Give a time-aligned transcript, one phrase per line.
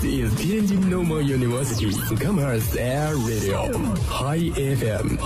[0.00, 3.68] This is Tianjin Normal University Commerce Air Radio
[4.08, 5.18] High FM。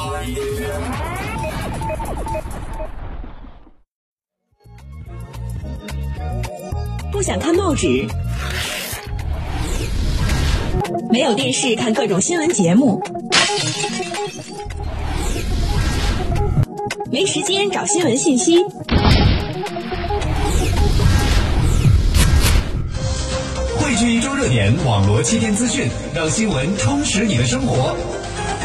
[7.13, 8.05] 不想看报纸，
[11.09, 13.01] 没有电视看各种新闻节目，
[17.13, 18.65] 没时间找新闻信息。
[24.11, 27.97] 一周热点，网罗七天资讯，让新闻充实你的生活。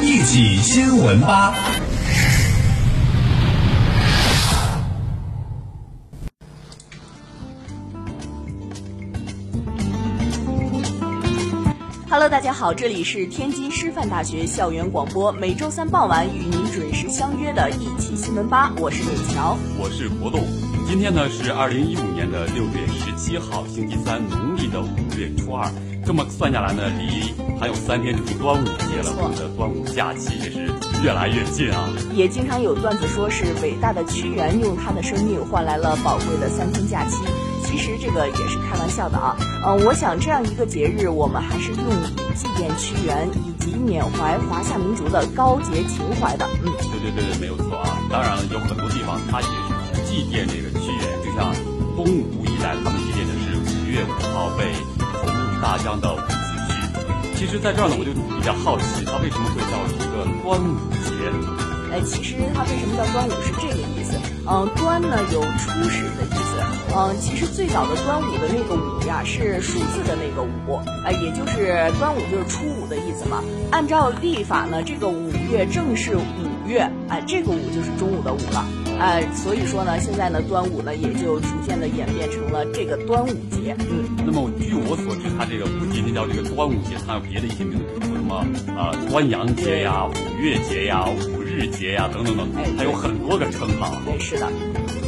[0.02, 1.55] 一起新闻吧。
[12.09, 20.59] Hello，大家好，这里是天津师范大学校园广播，每周三傍晚与您准时相约的一起新闻吧，我是李乔，我是国栋。
[20.89, 25.70] 今天呢是二零一五年的六月十七号，星期三，农历的五月初二。
[26.03, 30.66] 这么算下来呢，离还有三天就是端午节了，我们的端午假期也是
[31.03, 31.88] 越来越近啊。
[32.11, 37.21] 也经常有段子说是伟大的屈原用他的生命换来了宝贵的三天假期。
[37.64, 46.49] 其实这个也是开玩笑的啊，嗯，我想这样一个节日，我们还是用以祭奠屈原以及缅怀华夏民族的高洁情怀的。
[46.66, 47.94] 嗯，对对对对，没有错啊。
[48.09, 49.69] 当然了，有很多地方它也是
[50.09, 51.53] 祭奠这个屈原，就像
[51.95, 56.33] 东吴一带，他们祭奠的是五月五号被投入大江的伍子
[56.73, 57.38] 胥。
[57.38, 61.30] 其实，在这儿呢，我就比较好奇，它为什么会叫一个端午节？
[61.93, 64.17] 哎，其实它为什么叫端午是这个意思？
[64.49, 66.57] 嗯，端呢有初始的意思。
[66.97, 73.43] 嗯，其实最早的端午的那个午呀，是数字的那个午，哎，也就是端午就是初五的意思嘛。
[73.69, 78.65] 按照历法呢，这个五月正是五月，哎，这个五就是中午的午了，
[79.00, 83.73] 哎，所以说呢，现在呢，端午呢也就逐渐的演变成了这个端午节。
[83.80, 93.95] 嗯，那么据我所知，它这个不仅仅叫这个端午节，它有别的一些名字，比如什么呃端阳节呀、五月节呀、五日节呀等等等，它有很多个称号。
[94.05, 94.48] 对，是的。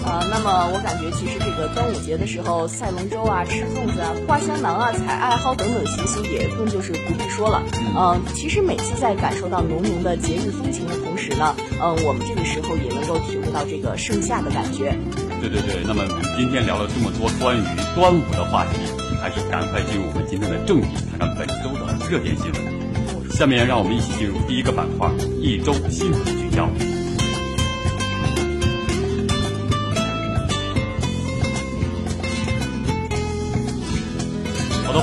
[0.03, 7.61] 呃，那么我感觉其实这个端午节的时候，赛龙舟啊、吃粽子啊、挂香囊啊、采艾蒿等等习俗也更就是不必说了。
[7.95, 14.97] 嗯，其实每次在感受到浓浓的节日风情的同时呢，嗯，我们这个时候也能够体会到这个盛夏的感觉。
[15.39, 17.61] 对对对，那么我们今天聊了这么多关于
[17.95, 18.77] 端午的话题，
[19.21, 23.31] 还是赶快进入我们今天的正题，看看本周的热点新闻。
[23.31, 25.09] 下面让我们一起进入第一个板块——
[25.41, 26.67] 一周新闻聚焦。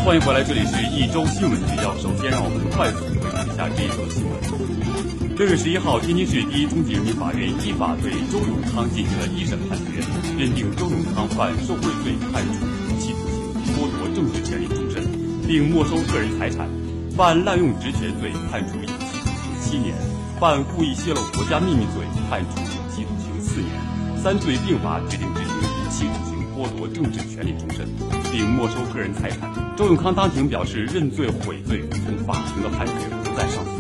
[0.05, 1.95] 欢迎回来，这里是一周新闻聚焦。
[1.99, 5.37] 首先，让我们快速回顾一下这一则新闻。
[5.37, 10.01] 六月十一号，天津市第一中级人民法院依法对周永康进行了一审判决，
[10.39, 13.29] 认定周永康犯受贿罪，判处无期徒
[13.63, 15.05] 刑，剥夺政治权利终身，
[15.47, 16.65] 并没收个人财产；
[17.15, 19.93] 犯滥用职权罪，判处有期徒刑七年；
[20.41, 22.01] 犯故意泄露国家秘密罪，
[22.31, 23.69] 判处有期徒刑四年。
[24.23, 27.87] 三罪并罚，决定执行无期徒刑，剥夺政治权利终身，
[28.31, 29.51] 并没收个人财产。
[29.77, 32.93] 周永康当庭表示认罪悔罪，从法庭的判决
[33.25, 33.71] 不再上诉。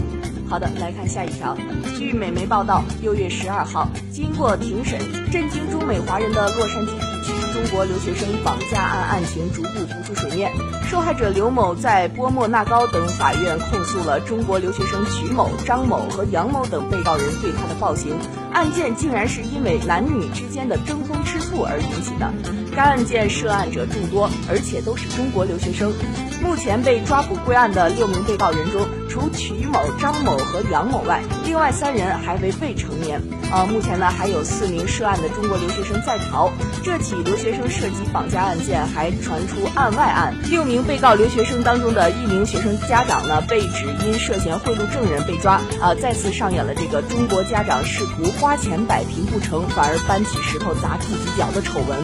[0.48, 1.54] 好的，来看下一条。
[1.98, 4.98] 据美媒报道，六月十二号，经过庭审，
[5.30, 10.50] 震惊中美华人的洛杉矶地区中国留学生绑架案案情逐步浮出水面。
[10.88, 18.14] 受害者刘某在波莫纳高等法院控诉了中国留学生曲某、张某和杨某等被告人对他的暴行。
[18.54, 21.22] 案件竟然是因为男女之间的争风
[21.62, 22.32] 而引起的。
[22.74, 25.92] 该案件涉案者众多，而且都是中国留学生。
[26.40, 33.20] 目前被抓捕归案的六名被告人中，除曲某、张某和杨某外，另外三人还为未成年。
[33.50, 36.52] 呃，目前呢还有四名涉案的中国留学生在逃。
[36.84, 45.60] 这起留学生涉及绑架案件还传出案外案，六名被告留学生当中的一名学生家长呢被指因涉嫌贿赂证人被抓。
[45.80, 51.98] 啊，再次上演了这个中国家长试图花钱摆平不成，反而搬起石头砸自己脚的丑闻。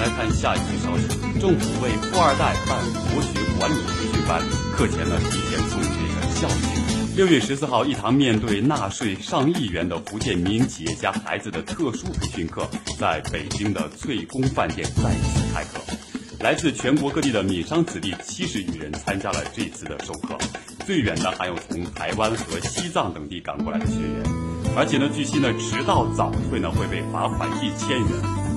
[0.00, 1.06] 来看下一条消息，
[1.40, 2.76] 政府为富二代办
[3.12, 4.42] 国学管理培训班，
[4.76, 6.83] 课前呢提前送这个孝敬。
[7.16, 12.68] 六月十四号，一堂面对纳税上亿元的福建民营企业家孩子的特殊培训课，
[12.98, 15.78] 在北京的翠宫饭店再次开课。
[16.40, 20.36] 来自全国各地的闽商子弟七十余人参加了这次的授课，
[20.84, 24.22] 最远的还有从台湾和西藏等地赶过来的学员。
[24.76, 28.08] 而且呢，据悉呢，迟到早退呢会被罚款一千元。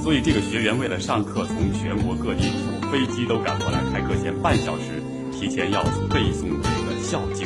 [0.03, 2.49] 所以，这个学员为了上课，从全国各地
[2.81, 3.83] 坐飞机都赶过来。
[3.93, 4.99] 开课前半小时，
[5.31, 7.45] 提前要背诵这个《孝经》。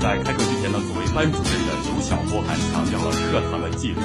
[0.00, 3.96] 在开课之前呢，作为班主任的刘晓波还强调了课堂的纪律，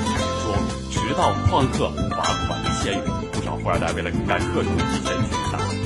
[0.44, 0.53] 说
[0.92, 3.03] 迟到旷课罚款一千元。
[3.31, 5.84] 不少富二代为了赶课程，提前去打！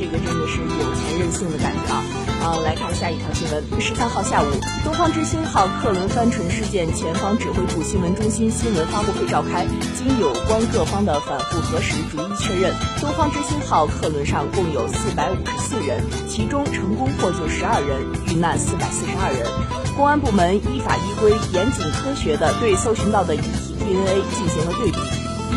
[0.00, 2.00] 这个真的是有钱任性的感觉啊。
[2.40, 3.62] 啊，来看下一条新闻。
[3.78, 4.46] 十三号下午，
[4.82, 9.66] 东方之星号客轮翻沉事件前方指挥部新闻中心新闻发布会召开，
[9.98, 18.00] 经有关各方的反复核实，逐一确认，东方之星号客轮上共有四百五十四人，其中成功获救十二人，
[18.32, 19.46] 遇难四百四十二人。
[19.94, 24.98] 公安部门依法依规、严谨科学地对搜寻到的遗体 DNA 进行了对比，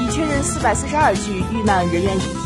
[0.04, 2.43] 已确认四百四十二具遇难人员遗体，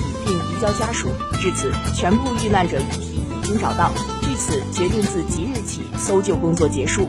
[0.59, 1.09] 交家属。
[1.39, 3.92] 至此，全部遇难者遗体已经找到。
[4.21, 7.07] 据此，决定自即日起搜救工作结束。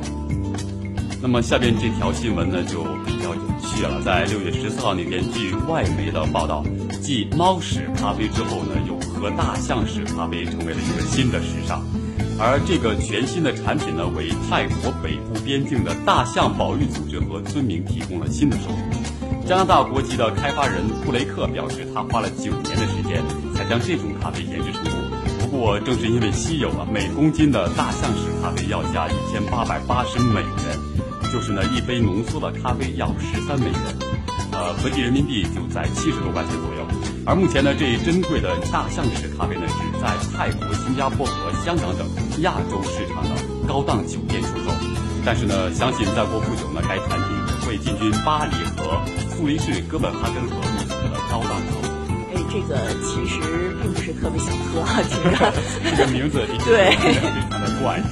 [1.21, 4.01] 那么下边这条新闻呢，就比较有趣了。
[4.05, 6.65] 在六月十四号那天，据外媒的报道，
[7.03, 11.83] 继猫屎咖啡之后呢，有喝大象屎咖啡成为了一个新的时尚。
[12.41, 19.18] 而这个全新的产品呢，为泰国北部边境的大象保育组织和村民提供了新的收入。
[19.49, 23.25] 加拿大国籍的开发人布雷克表示，他花了九年的时间
[23.55, 24.93] 才将这种咖啡研制成功。
[25.41, 33.81] 不过，正是因为稀有啊，每公斤的大象屎咖啡要价一千八百八十美元，就是呢一杯浓缩的咖啡要十三美元，
[34.53, 36.87] 呃，合计人民币就在七十多块钱左右。
[37.25, 42.07] 而目前呢，这一珍贵的大象屎咖啡呢，只在泰国、新加坡和香港等
[42.43, 43.31] 亚洲市场的
[43.67, 44.71] 高档酒店出售。
[45.25, 49.01] 但是呢，相信再过不久呢，该产品会进军巴黎和
[49.39, 51.89] 苏黎世、哥本哈根和莫斯科的高档场所。
[52.35, 55.53] 哎，这个其实并不是特别想喝，听着
[55.97, 58.03] 这个名字对非常的怪异。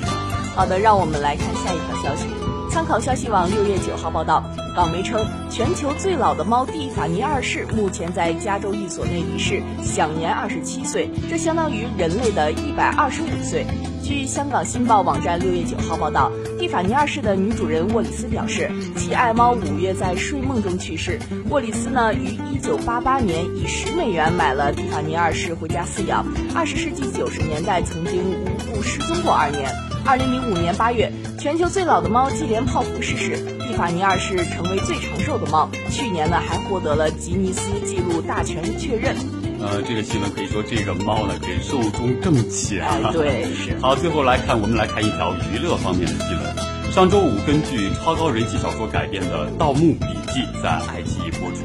[0.54, 2.28] 好的，让我们来看下一条消息。
[2.70, 4.40] 参考消息网六月九号报道，
[4.76, 13.64] 港媒称，全球最老的猫蒂法尼二世目前在加州一所内离世，享年二十七岁，这相当于人类的一百二十五岁。
[14.04, 21.18] 据香港新报网站六月九号报道，蒂法尼二世的女主人沃里斯表示，其爱猫五月在睡梦中去世。
[21.48, 26.22] 沃里斯呢，于一九八八年以十美元买了蒂法尼二世回家饲养。
[26.54, 29.72] 二十世纪九十年代曾经无故失踪过二年。
[30.04, 35.68] 二零零五年八月，全球最老的猫接连泡芙逝世，法尼二世成为最长寿的猫。
[35.90, 39.14] 去年呢，还获得了吉尼斯纪录大全确认。
[39.60, 42.98] 呃，这个新闻可以说这个猫呢，给寿终正寝啊。
[43.04, 43.76] 哎，对， 是。
[43.80, 46.92] 好，最后来看，我们来看一条娱乐方面的新闻。
[46.92, 51.64] 上周五，根据超高人气小说改编的《盗墓笔记》在爱奇艺播出，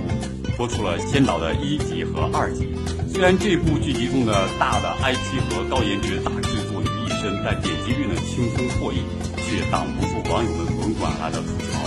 [0.57, 2.67] 播出了先导的一集和二集。
[3.07, 9.03] 虽然这部剧集中的大的 IP 和高颜值大制作于一身，但点击率呢轻松破亿，
[9.47, 11.79] 却挡不住网友们滚滚而来的吐槽。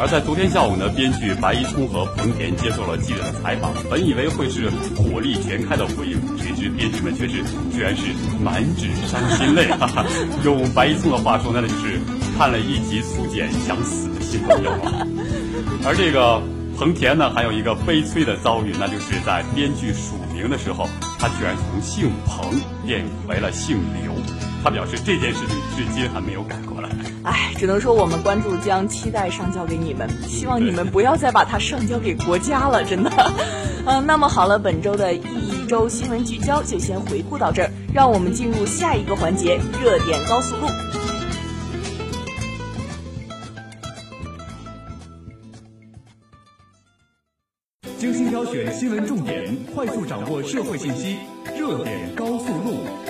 [0.00, 8.04] 而在昨天下午呢，编剧白一聪和彭田接受了记者的采访，本以为会是火力全开的回应，谁知编剧们却是居然是
[8.42, 9.68] 满纸伤心泪。
[9.68, 10.06] 哈哈，
[10.42, 12.00] 用白一聪的话说，那就是
[12.38, 15.06] 看了一集苏简想死的新朋友啊。
[15.84, 16.40] 而这个
[16.78, 20.88] 彭田呢，还有一个悲催的遭遇，那就是在编剧署名的时候，
[21.18, 24.09] 他居然从姓彭变为了姓刘。
[24.62, 26.90] 他表示这件事情至今还没有改过来。
[27.22, 33.10] 唉，只能说我们关注将期待上交给你们，希望你们不要再把它上交给国家了，真的。
[33.86, 40.66] 嗯，那么好了，本周的一周新闻聚焦就先回顾到这儿，让我们进入下一个环节——热点高速路。
[47.98, 51.18] 精心挑选新闻重点，快速掌握社会信息，
[51.58, 53.09] 热点高速路。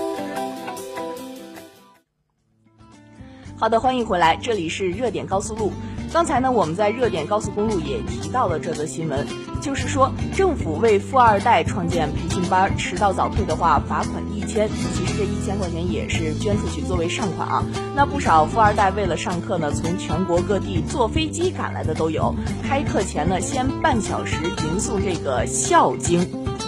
[3.60, 5.70] 好的，欢迎回来，这里是热点高速路。
[6.10, 9.26] 刚才呢，我们在热点高速公路也提到了这则新闻，
[9.60, 14.66] 就是说政府为富二代创建培训班，迟到早退的话罚款一千。
[14.94, 17.62] 其实这一千块钱也是捐出去作为善款啊。
[17.94, 22.34] 那不少富二代为了上课呢，从全国各地坐飞机赶来的都有。
[22.66, 26.22] 开课前呢，先半小时吟诵这个《孝经》。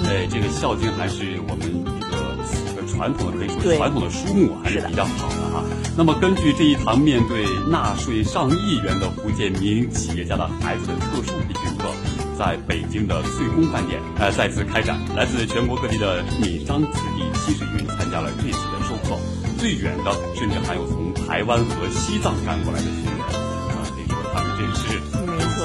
[0.05, 1.59] 哎，这个《孝经》还是我们
[2.69, 5.65] 这个传统的，可以说传统的书目，还是比较好的哈。
[5.95, 11.95] 那么，根据这一堂面对纳税上亿元的福建民营企业家的孩子的特殊培训课，
[12.39, 14.99] 在北京的翠宫饭店呃再次开展。
[15.15, 19.21] 来自全国各地的闽商子弟七十余人参加了这次的授课，
[19.59, 23.42] 最远的甚至还有从台湾和西藏赶过来的学员，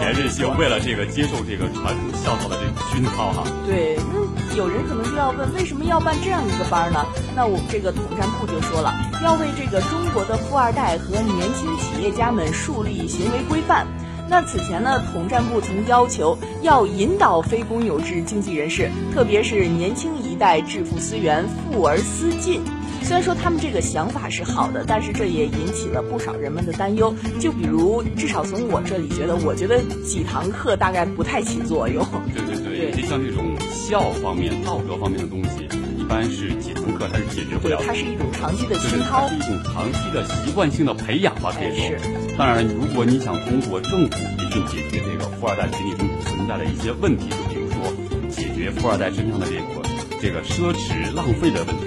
[0.07, 3.43] 有钱任性，为了这个接受这个传统孝道的这个熏陶哈。
[3.65, 7.05] 对，那有人可能就要问，为什么要办这样一个班呢？
[7.35, 13.85] 那我们这个统战部就说了，要为这个中国的富二代和年轻企业家们树立行为规范。
[14.29, 22.61] 那此前呢，统战部曾要求要引导非公有制经济人士，特别是年轻一代致富思源，富而思进。
[23.03, 27.13] 虽然说他们这个想法是好的，但是这也引起了不少人们的担忧。
[27.39, 32.05] 就比如，至少从我这里觉得，我觉得几堂课大概不太起作用。
[32.33, 35.67] 对对对，就像这种孝方面、道德方面的东西。
[35.97, 37.85] 一般是几堂课它是解决不了的。
[37.85, 39.35] 它是一种长期的熏陶它是。
[39.35, 41.97] 一种长期的习惯性的培养吧，可以说。
[42.37, 47.91] 当然，如果你想通过政府培训解决这个富二代群体中存在的一些问题，就比如说
[48.29, 49.83] 解决富二代身上的这个
[50.21, 51.86] 这个奢侈浪费的问题，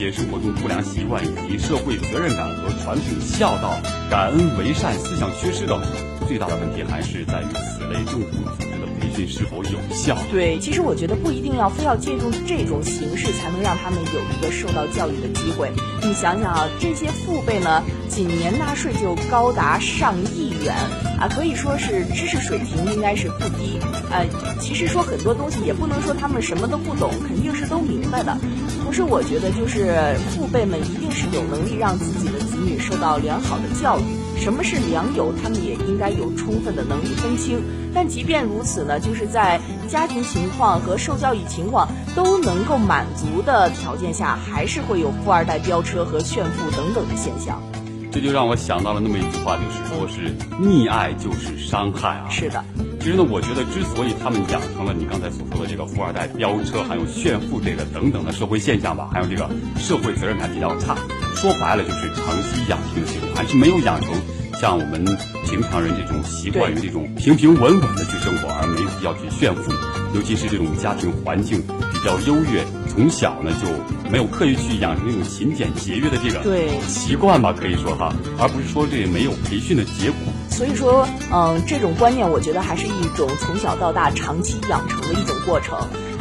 [0.00, 3.76] 些生活中不良习惯以及社会责任感和传统孝道、
[4.10, 5.78] 感恩为善思想缺失等，
[6.26, 10.16] 最大的问题还是在于此类政府组织的培训是否有效。
[10.32, 15.70] 对，其实我觉得不一定要非要借助这种形式才能让他们有一个受到教育的机会。
[16.00, 20.74] 你想想啊，这些父辈呢，仅年纳税就高达上亿元
[21.20, 23.78] 啊，可以说是知识水平应该是不低。
[24.10, 24.26] 呃，
[24.58, 28.34] 其实说很多东西也不能说他们什么都不懂，肯定是都明白的。
[28.82, 34.02] 同时，我觉得就是父辈们一定是有能力让自己的子女受到良好的教育。
[34.36, 37.62] 什么是良友，他们也应该有充分的能力分清。
[37.94, 47.62] 但即便如此呢，就是在家庭情况和受教育情况都能够满足的条件下，还是会有富二代飙车和炫富等等的现象。
[48.10, 52.26] 这就让我想到了那么一句话，就是说是溺爱就是伤害啊。
[52.30, 52.64] 是的，
[53.00, 60.94] 其实呢，我觉得之所以他们养成了你刚才所说的这个富二代飙车，还有炫富这个等等的社会现象吧，还有这个社会责任感比较差，
[61.34, 64.12] 说白了就是长期养成的习惯，还是没有养成
[64.60, 65.02] 像我们
[65.48, 69.72] 平常人这种习惯于这种平平稳稳的去生活，而没必要去炫富。
[70.14, 76.44] 尤其是这种家庭环境比较优越，从小呢就没有刻意去养成这种勤俭节约的这个
[76.86, 80.18] 习惯吧，可以说哈，而不是说这没有培训的结果。
[80.50, 85.78] 所以说，嗯，这种观念我觉得还是一种从小到大长期养成的一种过程。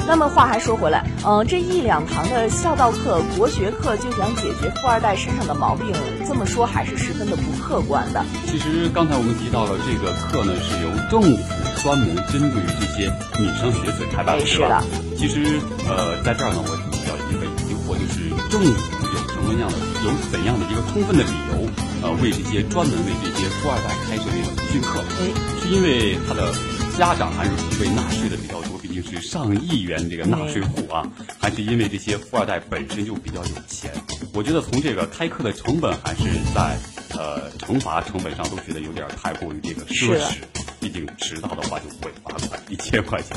[0.08, 5.94] 那么话还说回来，嗯，这一两堂的孝道课、国学课就想解决富二代身上的毛病，
[6.28, 8.26] 这么说还是十分的不客观的。
[8.48, 11.38] 其实刚才我们提到了这个课呢，是由政府
[11.84, 14.82] 专门针对于这些女生学子开办的，哎是的？
[15.16, 18.68] 其实呃，在这儿呢，我比较一个疑惑，就是政府
[19.06, 21.70] 有什么样的、有怎样的一个充分的理由，
[22.02, 25.04] 呃，为这些专门为这些富二代开设这个培训课？
[25.20, 26.54] 哎，是因为他的
[26.98, 31.06] 家长还是因为纳税的比较多，毕竟是上亿元这个纳税户啊，
[31.40, 33.92] 还是因为这些富二代本身就比较有钱？
[34.34, 36.78] 我觉得从这个开课的成本还是在
[37.18, 40.38] 呃惩罚成本上都觉得有点太过于这个奢侈。
[40.80, 43.36] 毕竟迟到的话就会罚款一千块钱，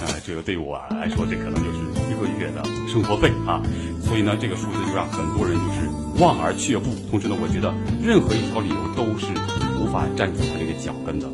[0.00, 3.60] 呃，这个对我来说这可能就是一个月的生活费啊。
[4.02, 5.80] 所以呢，这个数字就让很多人就是
[6.18, 6.90] 望而却步。
[7.10, 7.72] 同时呢，我觉得
[8.02, 9.26] 任何一条理由都是
[9.80, 11.26] 无法站住他这个脚跟的。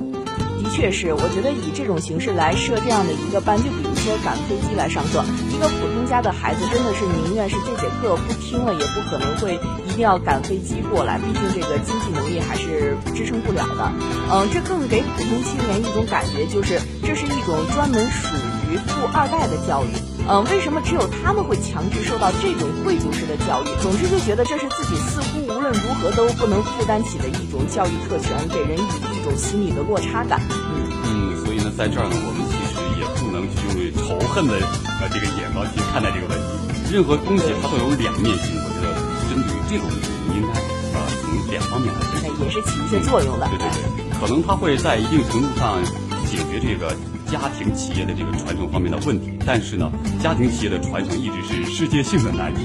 [0.65, 5.23] 的确是，我觉得以这种形式来设这样的一个班，就比如说赶飞机来上课，
[5.53, 13.93] 一个普通家的孩子真的是宁愿是这节课不听了，也不可能会一定要赶飞机过来，毕竟这个经济能力还是支撑不了的。
[14.33, 18.35] 嗯，这更给普通青年一种感觉，就是这是一种专门属
[18.73, 20.14] 于富二代的教育。
[20.27, 23.69] 嗯，为什么只有他们会强制受到这种贵族式的教育？
[23.83, 28.89] 总之就觉得这是自己似乎无论如何都不能负担起的一种教育特权，给人以
[29.21, 30.41] 一种心理的落差感。
[30.49, 34.57] 嗯，嗯，所以呢，在这儿呢，我们其实也不能去用仇恨的
[35.01, 36.45] 呃这个眼光去看待这个问题。
[36.91, 38.97] 任何东西它都有两面性，我觉得
[39.29, 40.57] 针对于这种问题，应该
[40.97, 42.45] 呃从两方面来解决。
[42.45, 43.49] 也是起一些作用的。
[43.49, 45.77] 对对对，可能它会在一定程度上
[46.25, 46.97] 解决这个
[47.31, 49.91] 家庭企业的这个传承方面的问题，但是呢，
[50.23, 52.61] 家庭企业的传承一直是世界性的难题。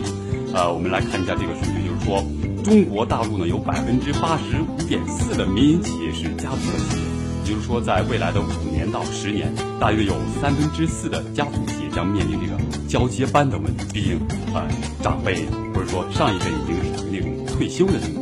[0.53, 2.23] 呃，我们来看一下这个数据，就是说，
[2.63, 7.03] 中国大陆呢有百分之八十五点四的民营企业是家族的企业，
[7.43, 13.85] 也就是说，在未来的五年到十年，大约有三分之四的家族企业将面临这个交接班的问题。
[13.93, 14.19] 毕竟，
[14.53, 14.67] 呃，
[15.03, 18.18] 长辈或者说上一辈已经属于那种退休的那种。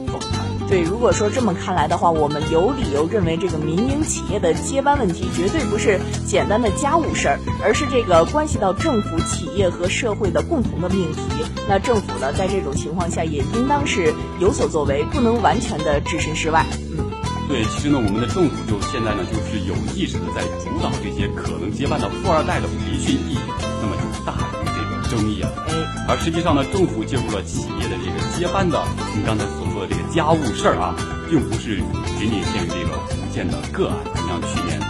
[0.70, 11.22] 对，如果说这么看来的话，我们有理由认为这个民营企业的接班问题绝对不是简单的家务事儿，而是这个关系到政府、企业和社会的共同的命题。
[11.70, 16.66] 那政府呢，在这种情况下也应当是有所作为，不能完全的置身事外。
[16.98, 17.00] 嗯，
[17.48, 23.38] 对，其实呢，我们的政府就现在呢，就是有意识的在主导这些可能接班的富二代的培训意义，
[23.82, 25.50] 那么就大于这个争议啊。
[25.70, 25.72] 哎，
[26.10, 28.84] 而实际上呢，政府介入了企业的这个接班的，
[29.16, 30.98] 你刚才所说的这个家务事儿啊，
[31.30, 31.78] 并不是
[32.18, 33.98] 仅仅限于这个福建的个案。
[34.16, 34.82] 你像去年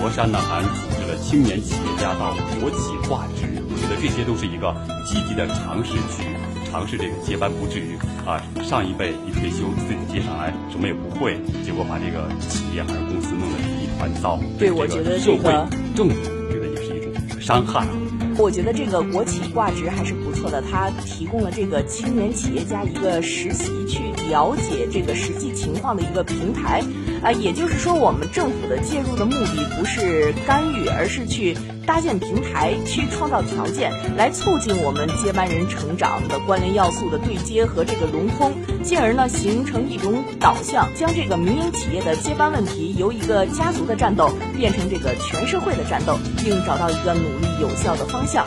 [0.00, 6.24] 佛山呢，还组织了青年企业家到国企挂职，我觉得这些都是一个积极的尝试去
[6.72, 14.40] 尝试这个接班，不至于啊上一辈一退休自己接上来什么也不会，结果把这个企业还是公司弄得一团糟。
[14.58, 16.16] 对我觉得社会这个政府
[16.48, 17.92] 觉得也是一种伤害啊。
[18.38, 26.82] 我觉得这个国企挂职还是不错的，它提供了这个青年企业家一个实习去了解这个实际情况的一个平台，
[27.22, 31.56] 啊，也就是说，我们政府的介入的目的不是干预，而是去
[31.86, 48.46] 搭建平台，去创造条件，来促进我们接班人成长的关联要素的对接和这个融通，进而呢形成一种导向，将这个民营企业的接班问题由一个家族的战斗变成这个全社会的战斗，并找到一个努力有效的方向。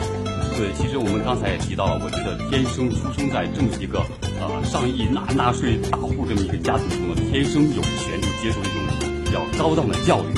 [0.56, 3.98] 对，其实我们刚才也提到了，我觉得天生出生在这么一个
[4.38, 8.78] 呃上亿纳纳税大户这么一个家庭中呢，天生有权就接受这种
[9.26, 10.30] 比较高档的教育。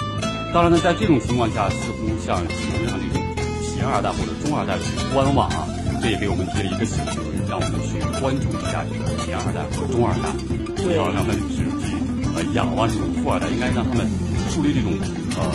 [0.57, 3.21] 当然呢，在这种情况下，似乎像新闻上这种
[3.61, 5.69] 贫二代或者中二代去观望啊，
[6.01, 6.97] 这也给我们提了一个醒，
[7.45, 10.33] 让我们去关注一下这个贫二代和中二代，
[10.81, 11.93] 不要让他们只去
[12.33, 14.09] 呃仰望这种富二代，应该让他们
[14.49, 14.97] 树立这种
[15.37, 15.53] 呃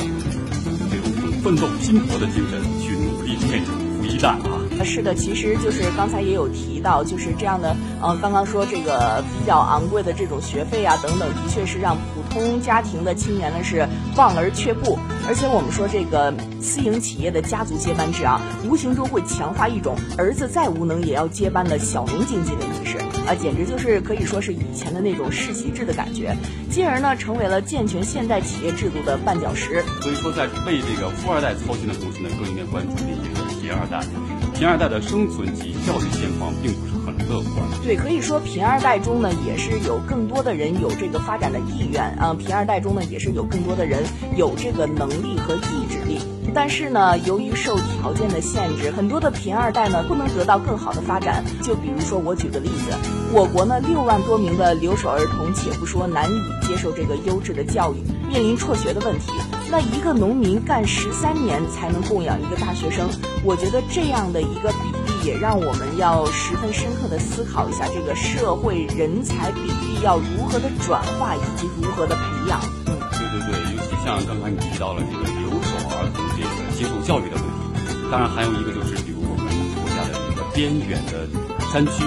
[0.94, 1.10] 这种
[1.42, 3.91] 奋斗拼搏的精神，去努力变成。
[4.12, 15.00] 一代啊，是的，其实就是刚才也有提到，就是这样的，呃，刚刚说这个比较昂贵的这种学费啊等等，的确是让普通家庭的青年呢是望而却步。
[15.28, 26.36] 而且我们说这个私营企业的家族接班制啊，无形中会强化一种儿子再无能也要接班的小农经济的意识啊，简直就是可以说是以前的那种世袭制的感觉，
[26.70, 29.84] 进而呢成为了健全现代企业制度的绊脚石。
[30.02, 33.06] 所以说，在为这个富二代操心的同时呢，更应该关注这
[33.40, 33.41] 个。
[33.72, 34.06] 贫二代，
[34.54, 37.66] 贫二代的生存及教育现况并不是很乐观。
[37.82, 42.36] 对，可以说贫二代中呢，也是有更多的人有这个发展的意愿啊。
[42.38, 44.04] 贫二代中呢，也是有更多的人
[44.36, 46.20] 有这个能力和意志力。
[46.54, 51.42] 但是呢，由于受条件的限制，很多的贫二代呢不能得到更好的发展。
[51.64, 52.92] 就比如说，我举个例子，
[53.32, 59.32] 我国呢六万多名的留守儿童，且不说难以接受这个优质的教育，面临辍学的问题。
[59.72, 63.08] 那一个农民干十三年才能供养一个大学生，
[63.42, 72.60] 我觉得这样的一个比例也让我们要十分深刻的思考一下，这个社会人才比例要如何的转化以及如何的培养。
[72.88, 79.48] 嗯，对对对，尤其像刚才你提到了这个留守儿童这个接受教育的问题，当然还有一个就是比如我们
[79.80, 81.24] 国家的这个边远的
[81.72, 82.04] 山区，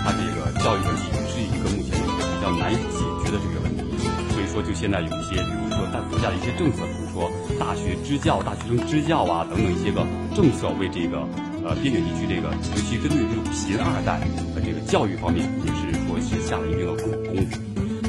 [0.00, 3.84] 它这个教育问题是一个目前比较难以解决的这个问题。
[4.32, 6.80] 所以说，就现在有一些，比如说在国家的一些政策。
[7.12, 11.28] 说大学支教、大学生支教啊，等等一些个政策，为这个
[11.62, 14.20] 呃边远地区这个，尤其针对这种贫二代
[14.54, 17.60] 的这个教育方面，也是说是下了一定的苦功夫。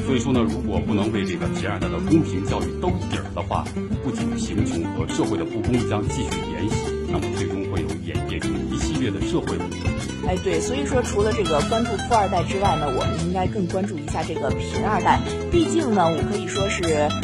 [0.06, 3.64] 所以说呢，如果不能为这个贫二代的公平教育兜底儿的话，
[4.02, 9.93] 不仅贫穷和社会的不公将继续延续，那么最终会有演变成一系列的社会问题。
[10.26, 15.20] 哎，对，所以说除了这个关注富二代之外呢，我们应该更关注一下这个贫二代。
[15.52, 16.82] 毕竟呢，我可以说是，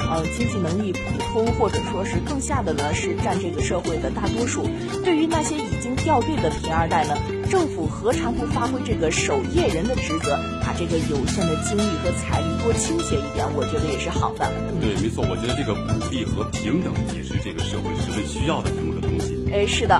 [0.08, 1.00] 呃，经济能力普
[1.32, 4.68] 通，或者说是更下的呢，是占这个社会的大多数。
[5.02, 7.16] 对于那些已经掉队的贫二代呢，
[7.50, 13.46] 政府何尝不发挥这个守夜人的职责，把这个有限的精力和财力多倾斜一点？
[13.56, 14.46] 我觉得也是好的。
[14.80, 19.40] 对，没错，我觉得这个鼓励和平等也是这个社会十分需要的这么个东西。
[19.52, 19.98] 哎，是的。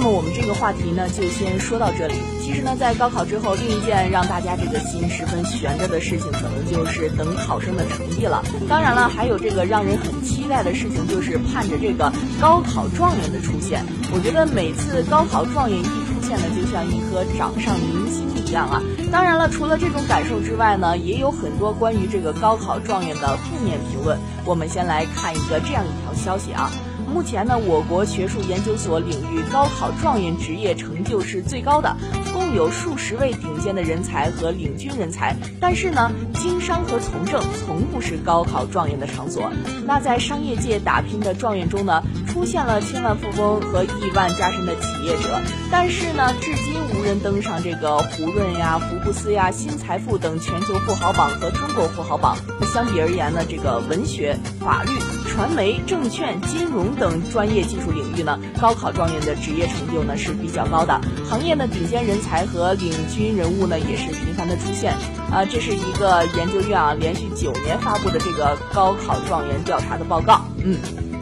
[0.00, 2.14] 那么我们这个话题呢，就先说到这里。
[2.40, 8.44] 其实呢，在高考之后，另一件让大家这个心十分悬着的事情，可能就是等考生的成绩了。
[8.68, 13.84] 当然了，还有这个让人很期待的事情，就是盼着这个高考状元的出现。
[14.14, 18.80] 我觉得每次高考状元一出现呢，就像一颗掌上明星一样啊。
[19.10, 24.16] 当然了，除了这种感受之外呢，也有很多关于这个高考状元的负面评论。
[24.44, 26.70] 我们先来看一个这样一条消息啊。
[27.08, 31.96] 目前呢，我国学术研究所领域高考状元职业成就是最高的，
[32.32, 35.34] 共有数十位顶尖的人才和领军人才。
[35.60, 39.50] 但是呢，经商和从政从不是高考状元的场所。
[39.84, 45.40] 那在商业界打拼的状元中呢，出现了千万富翁和亿万加身的企业者，
[45.70, 52.36] 但是呢，至今无人登上这个胡润呀、福布斯呀、新财富等全球富豪榜和中国富豪榜。
[52.72, 54.90] 相比而言呢，这个文学、法律、
[55.38, 61.00] 传媒、证券、金融等专业技术领域呢，高考状元的职业成就呢是比较高的。
[61.30, 64.92] 行业的顶尖人才和领军人物呢也是频繁的出现。
[65.30, 70.44] 啊，这是一个研究院啊连续九年发布的这个高考状元调查的报告。
[70.64, 70.76] 嗯，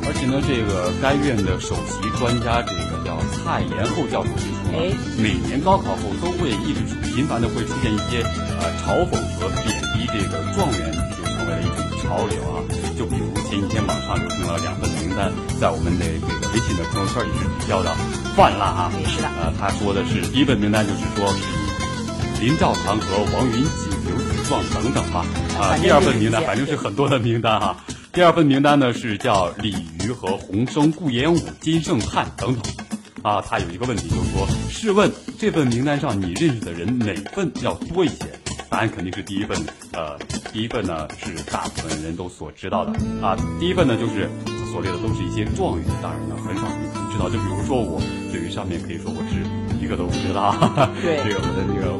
[0.08, 11.26] 而且呢，这个该院的首席专家这个叫蔡延厚教授指出，哎，每年高考后都会一直频繁的会出现一些呃嘲讽和贬低这个状元成。
[11.46, 12.58] 为了一种潮流啊，
[12.98, 13.25] 就比如
[13.56, 17.90] 前几天网上流行了两份名单，在我们的这个微信的朋友圈也是比较的
[18.36, 18.92] 泛滥啊。
[19.06, 25.24] 是的，呃，他说的是第一份名单就是说是林兆堂和王云锦、刘子壮等等吧。
[25.58, 27.74] 啊，第二份名单反正是很多的名单哈。
[28.12, 32.74] 第二份名单呢是叫李渔和洪生、顾炎武、金圣叹等等。
[33.22, 38.38] 啊，他有一个问题就是说，试问这份名单上你认识的人哪份要多一些？
[38.68, 39.56] 答案肯定是第一份。
[39.92, 40.18] 呃，
[40.52, 43.36] 第一份呢是大部分人都所知道的啊。
[43.58, 44.28] 第一份呢就是
[44.70, 46.78] 所列的都是一些状元，当然呢很少人
[47.12, 47.28] 知道。
[47.30, 48.00] 就比如说我，
[48.32, 49.40] 对于上面可以说我是
[49.82, 50.54] 一个都不知道。
[51.02, 51.96] 对， 这个我的这个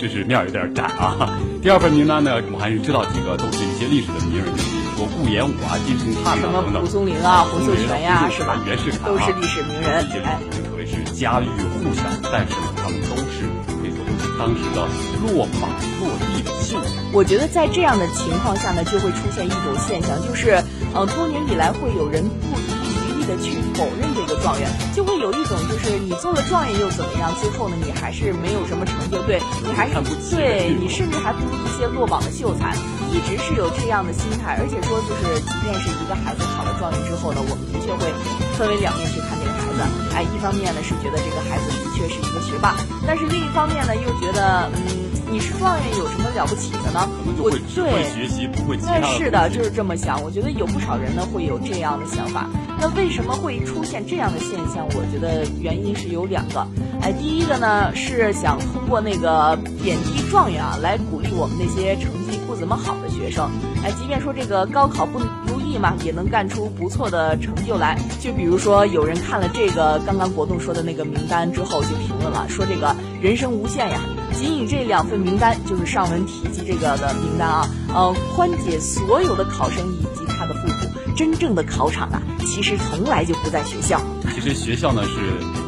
[0.00, 1.38] 知识面有点窄啊。
[1.62, 6.64] 第二份名单呢，我还是知道几个，都是一些历史的名人，比如说顾炎武啊、金圣叹啊等等。
[6.64, 8.54] 什么蒲松龄啊、胡秀全呀，是吧？
[8.66, 10.04] 袁世凯都是历史名人。
[10.22, 10.38] 哎，
[10.70, 12.02] 可谓是家喻户晓。
[12.30, 12.54] 但是
[14.38, 14.86] 当时的
[15.20, 16.88] 落榜落地的秀才。
[17.12, 20.62] 我觉得在这样的情况下呢，就会出现一种现象，就是
[20.94, 27.30] 呃，多年以来会有人不遗余力的去否认这个状元，就会有一种就是你做了状元又怎么样？
[27.40, 29.94] 最后呢，你还是没有什么成就，对你还是
[30.34, 32.74] 对你甚至还不如一些落榜的秀才，
[33.12, 34.56] 一直是有这样的心态。
[34.56, 38.08] 而且说就是，即便是一个孩子考了状元之后呢，我们的确会
[38.56, 39.80] 分为两面去看这个孩子。
[40.16, 42.74] 哎，一方面呢是觉得这个孩子的确是一个学霸，
[43.06, 45.12] 但是另一方面呢又觉得嗯。
[45.32, 47.08] 你是状元有什么了不起的呢？
[47.38, 48.76] 我对学习不会。
[48.82, 50.22] 那是的，就是这么想。
[50.22, 52.46] 我觉得有不少人呢会有这样的想法。
[52.82, 54.84] 那为什么会出现这样的现象？
[54.88, 56.66] 我觉得原因是有两个。
[57.00, 63.48] 哎，第一个呢是想通过那个贬低状元啊，来鼓励我们那些成绩不怎么好的学生。
[63.84, 67.96] 哎，即便说这个高考不如意嘛，也能干出不错的成就来。
[68.18, 74.00] 就比如说有人看了这个刚刚国栋说的那个名单之后，就评论了，说这个人生无限呀。
[74.34, 80.11] 仅以这两份名单，就是上文提及这个的名单啊，呃，宽解所有的考生以。
[81.16, 84.00] 真正的考场啊，其实从来就不在学校。
[84.34, 85.10] 其实学校呢，是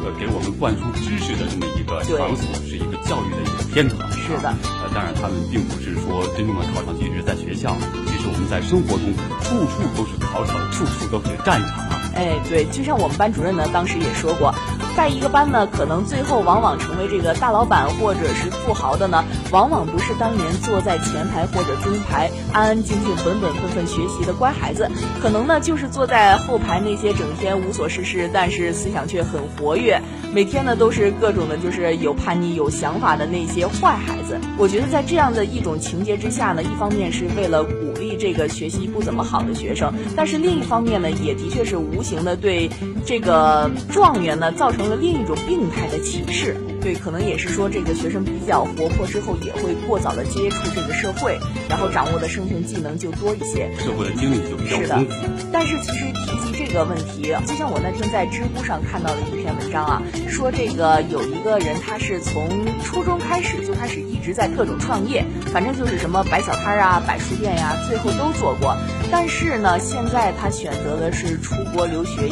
[0.03, 4.09] 呃给我们灌输知识的这么一个场所，是一个教育的一个天堂。
[4.11, 4.49] 是的，
[4.81, 7.77] 呃，当然他们并不是说真正的考场其实在学校，
[8.07, 12.01] 其实我们在生活中处处都是考场，处处都是战场啊。
[12.15, 14.53] 哎，对，就像我们班主任呢，当时也说过。
[14.95, 24.89] 带一个班呢，可能最后往往成为这个大老板或者是富豪的呢，往往不是当年坐在前排或者中排安安静静、本本分分学习的乖孩子，
[25.21, 30.01] 可能呢就是坐在后排那些整天无所事事，但是思想却很活跃，
[30.33, 34.39] 每天呢都是各种的，就是有叛逆、有想法的那些坏孩子。
[34.57, 42.69] 我觉得在这样的一种情节之下呢，一方面是为了鼓这个学习不怎么好的学生，但是另一方面呢，也的确是无形的对
[43.05, 44.85] 这个状元呢造成。
[44.85, 51.35] 了另一种病态的歧视，对，可能也是说这个学生比较活泼之后，也会过早的接触这个社会，
[51.67, 55.13] 然后掌握的生存技能就多一些，社会的经历就比较丰富。
[55.51, 62.47] 但是其实提及这个问题，就像我那天在知乎上看到的一篇文章啊，说这个有一个人他是从
[62.83, 68.77] 初中开始就开始一直在各种创业，反正就是什么摆小摊啊、摆书店呀，最后都做过。
[69.09, 72.29] 但是呢，现在他选择的是出国留学。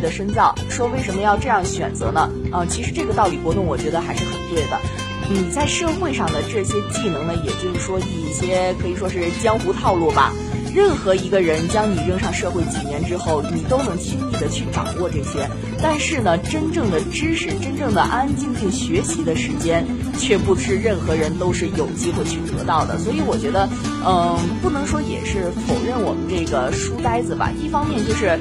[0.00, 2.28] 的深造，说为什么要这样选择呢？
[2.52, 4.78] 呃，其实这个道理，国栋我觉得还是很对的。
[5.26, 10.32] 你在社会上的这些技能呢，也就是说一些可以说是江湖套路吧。
[10.74, 15.48] 任何一个人将你扔上社会几年之后，你都能轻易的去掌握这些。
[15.80, 19.86] 但是呢，真正的知识，真正的安安静静学习的时间，
[20.18, 22.98] 却不是任何人都是有机会去得到的。
[22.98, 23.68] 所以我觉得，
[24.04, 27.50] 嗯，不能说也是否认我们这个书呆子吧。
[27.62, 28.38] 一方面就是。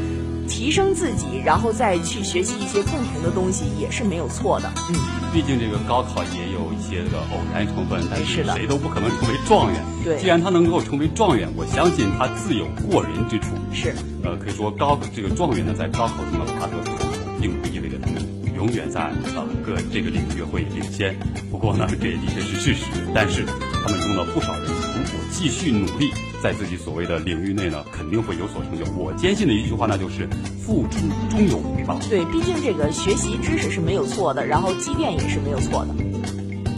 [0.53, 4.71] 提升自己，然后再去学习一些共同的东西，也是没有错的。
[4.87, 4.95] 嗯，
[5.33, 9.83] 毕竟这个高考也有一些个偶然成分，但是谁都不可能成为状元。
[10.03, 13.47] 对，既然他能够成为状元，我相信他自有过人之处。
[13.73, 17.09] 是，呃，可以说高这个状元呢，在高考中的拔得头筹，
[17.41, 18.21] 并不意味着他们
[18.55, 19.01] 永远在
[19.35, 21.17] 呃各这个领域会领先。
[21.49, 22.85] 不过呢，这也的确是事实。
[23.15, 23.43] 但是
[23.83, 26.11] 他们中的不少人，如果继续努力。
[26.41, 28.83] 在自己所谓的领域内呢，肯定会有所成就。
[28.97, 30.27] 我坚信的一句话，那就是
[30.61, 31.97] 付出终有回报。
[32.09, 35.95] 对，毕竟这个学习知识是没有错的，然后积淀也是没有错的。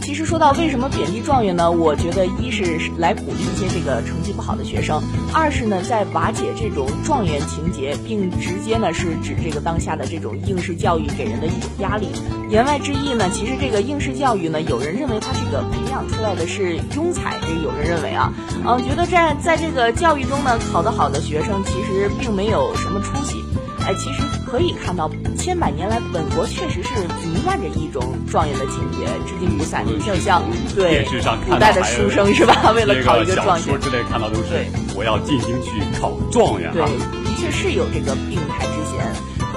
[0.06, 1.68] 其实说到为什么贬低状元呢？
[1.68, 5.02] 我觉得一是来鼓励一些这个成绩不好的学生，
[5.34, 12.06] 二是呢在瓦解这种状元情节，并直接呢是指这个当下的这种应试教育给人的一种压力。
[12.48, 18.32] 言外之意呢，其实这个应试教育呢，有人认为它这个培养出来的是庸才，也有人认为啊，
[18.64, 23.42] 嗯，觉得在在这个教育中呢，考得好的学生其实并没有什么出息。
[23.86, 26.90] 哎，其实可以看到，千百年来本国确实是
[27.24, 29.86] 弥漫着一种状元的情节，至今不散。
[29.86, 30.42] 就像
[30.74, 31.06] 对
[31.48, 32.72] 古代的书生是吧？
[32.74, 35.70] 为了考一个状元，说之类看到都是我要进京去
[36.00, 36.72] 考状元。
[36.72, 39.06] 对，的确是有这个病态之嫌，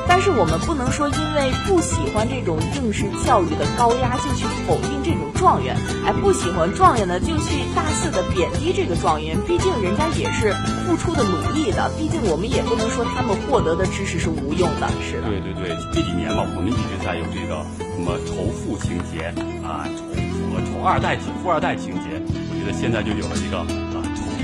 [0.07, 5.21] 但是我们不能说因为不喜欢这种应试教育的高压，就去否定这种。
[5.39, 5.75] 状元，
[6.05, 9.37] 哎，不喜欢状元的，就去大肆的贬低这个状元。
[9.47, 10.51] 毕竟人家也是
[10.85, 15.29] 付出的努力的，毕竟我们也不能说他们获得的知识是无用的，是的。
[15.29, 17.63] 对对对，这几年嘛，我们一直在有这个
[17.95, 19.31] 什么仇富情节
[19.63, 22.19] 啊，仇富、仇二代情、富二代情节。
[22.19, 23.63] 我觉得现在就有了一个，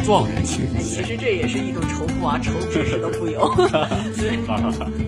[0.05, 0.43] 状元。
[0.43, 3.53] 其实这也是一种仇富啊，仇知识的富有。
[4.15, 4.37] 对，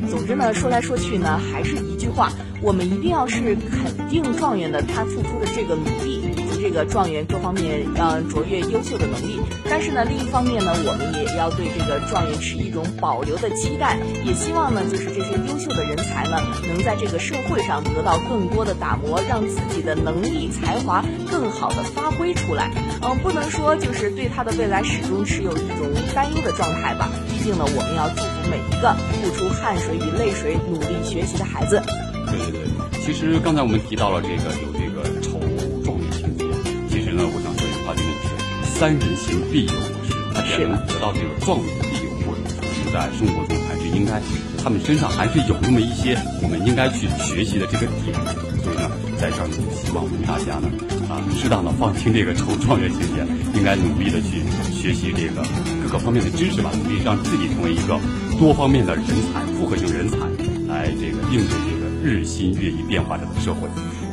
[0.10, 2.32] 总之呢，说来说去呢，还是一句话，
[2.62, 6.27] 我们一定要是肯定状元的他付出的这个努力。
[6.67, 21.01] 这个状元各方面嗯卓越优秀的能力，但是呢，另一方面呢，我们也要对这个状元持一种保留的期待，也希望呢，就是这些优秀的人才呢，能在这个社会上得到更多的打磨，让自己的能力才华
[21.32, 22.69] 更好的发挥出来。
[23.01, 27.08] 嗯，不能说就是对他的未来始终持有一种担忧的状态吧。
[27.30, 31.82] 毕竟呢，我们要祝福每一个付出汗水与泪水、努力学习的孩子。
[32.27, 34.51] 对对对，其实刚才我们提到了这个
[38.78, 40.13] 三人行必有我师。
[40.36, 42.46] 他既然能得到这个状元，必有过人。
[42.94, 44.22] 在生活中，还是应该
[44.63, 48.13] 他们身上还是有那么一些我们应该去学习的这个点。
[48.62, 48.86] 所以呢，
[49.18, 50.70] 在这儿呢，希望我们大家呢，
[51.10, 53.26] 啊，适当的放轻这个仇状元情节，
[53.58, 55.42] 应该努力的去学习这个
[55.82, 57.98] 各个方面的知识吧，努力让自己成为一个
[58.38, 60.18] 多方面的人才、复合型人才，
[60.70, 63.68] 来这个应对这个日新月异变化着的社会。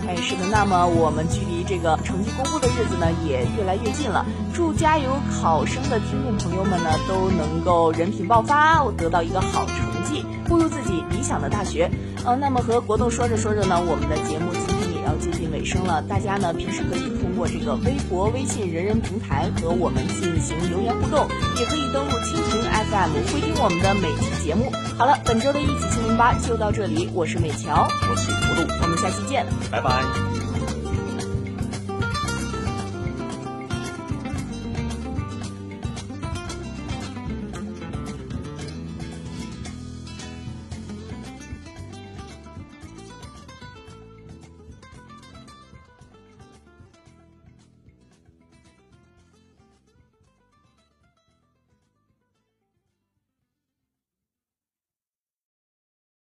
[0.08, 4.24] 哎，是的，那么我们距这个成绩公布的日子呢，也越来越近了。
[4.52, 11.90] 祝加油考生的听众朋友们呢，都能够人品爆发，得到一个好成绩，步入自己理想的大学。
[12.24, 16.00] 呃，那么和国栋说着说着呢，我们的节目今天也要接近尾声了。
[16.02, 24.72] 大家呢，平时可以通过这个微博、微信人人平台和我们进行留言互动，也可以登录蜻蜓 FM 回听我们的每期节目。
[24.96, 30.43] 好了，本周的一起新闻吧就到这里，我是美乔，我是国栋，我们下期见，拜拜。